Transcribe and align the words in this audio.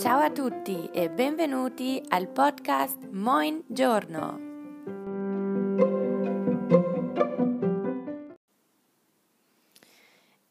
Ciao 0.00 0.20
a 0.20 0.30
tutti 0.30 0.88
e 0.94 1.10
benvenuti 1.10 2.02
al 2.08 2.26
podcast 2.26 3.04
Moin 3.10 3.62
Giorno. 3.66 4.38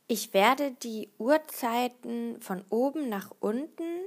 Ich 0.05 0.31
werde 0.33 0.73
die 0.73 1.09
Uhrzeiten 1.17 2.39
von 2.41 2.63
oben 2.69 3.09
nach 3.09 3.31
unten 3.39 4.05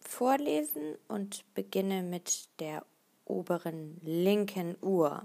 vorlesen 0.00 0.96
und 1.08 1.44
beginne 1.52 2.02
mit 2.02 2.48
der 2.58 2.82
oberen 3.26 4.00
linken 4.02 4.78
Uhr. 4.80 5.22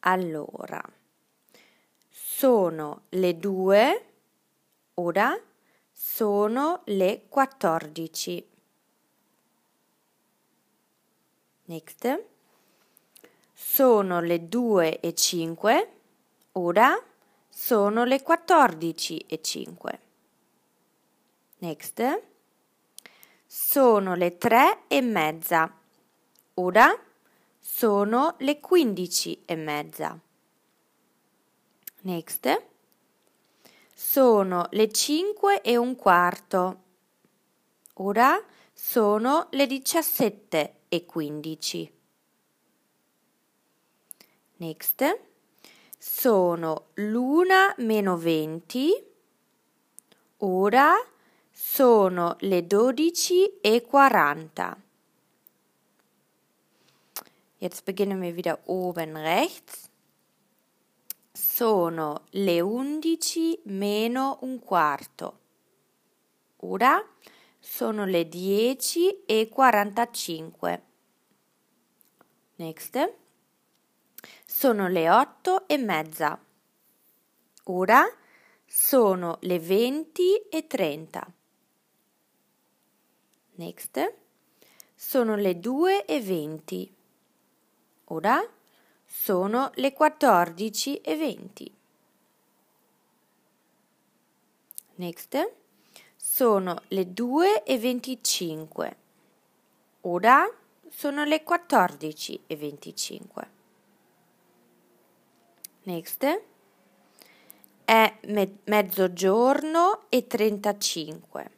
Allora, 0.00 0.82
sono 2.10 3.02
le 3.12 3.34
due 3.34 4.00
oder 4.96 5.38
sono 6.06 6.82
le 6.84 7.24
quattordici. 7.28 8.46
Next. 11.64 12.24
Sono 13.52 14.20
le 14.20 14.46
due 14.46 15.00
e 15.00 15.14
cinque. 15.14 16.00
Ora 16.52 16.94
sono 17.48 18.04
le 18.04 18.22
quattordici 18.22 19.16
e 19.26 19.40
cinque. 19.40 20.00
Next. 21.60 22.22
Sono 23.46 24.14
le 24.14 24.36
tre 24.36 24.82
e 24.86 25.00
mezza. 25.00 25.74
Ora 26.54 26.96
sono 27.58 28.36
le 28.40 28.60
quindici 28.60 29.42
e 29.46 29.56
mezza. 29.56 30.16
Next. 32.02 32.72
Sono 33.94 34.66
le 34.72 34.90
cinque 34.90 35.62
e 35.62 35.76
un 35.76 35.94
quarto. 35.94 36.82
Ora 37.94 38.42
sono 38.72 39.46
le 39.50 39.66
diciassette 39.66 40.80
e 40.88 41.04
quindici. 41.04 41.90
Next. 44.56 45.20
Sono 45.96 46.88
l'una 46.94 47.72
meno 47.78 48.16
venti. 48.16 48.92
Ora 50.38 50.92
sono 51.50 52.36
le 52.40 52.66
dodici 52.66 53.60
e 53.60 53.82
quaranta. 53.82 54.76
Jetzt 57.58 57.84
beginnen 57.84 58.20
wir 58.20 58.34
wieder 58.34 58.58
oben 58.66 59.16
rechts 59.16 59.88
sono 61.36 62.26
le 62.30 62.60
undici 62.60 63.60
meno 63.64 64.38
un 64.42 64.60
quarto. 64.60 65.40
Ora 66.58 67.04
sono 67.58 68.04
le 68.04 68.28
dieci 68.28 69.24
e 69.24 69.48
quarantacinque. 69.48 70.82
Next. 72.56 73.14
Sono 74.46 74.86
le 74.86 75.10
otto 75.10 75.66
e 75.66 75.76
mezza. 75.76 76.40
Ora 77.64 78.04
sono 78.64 79.38
le 79.40 79.58
venti 79.58 80.36
e 80.48 80.68
trenta. 80.68 81.28
Next. 83.56 84.14
Sono 84.94 85.34
le 85.34 85.58
due 85.58 86.04
e 86.04 86.20
venti. 86.20 86.94
Ora 88.04 88.40
sono 89.16 89.70
le 89.76 89.92
quattordici 89.92 91.00
e 91.00 91.16
venti. 91.16 91.72
Next. 94.96 95.52
Sono 96.14 96.82
le 96.88 97.14
due 97.14 97.62
e 97.62 97.78
venticinque. 97.78 98.96
Ora 100.02 100.44
sono 100.90 101.24
le 101.24 101.42
quattordici 101.42 102.42
e 102.46 102.56
venticinque. 102.56 103.50
Next. 105.84 106.42
È 107.84 108.18
me- 108.24 108.58
mezzogiorno 108.64 110.04
e 110.10 110.26
trentacinque. 110.26 111.50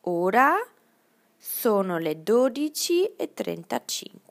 Ora 0.00 0.54
sono 1.36 1.98
le 1.98 2.22
dodici 2.22 3.14
e 3.14 3.32
trentacinque. 3.32 4.23